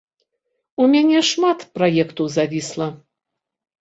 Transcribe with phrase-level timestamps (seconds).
[0.83, 2.87] У мяне шмат праектаў завісла.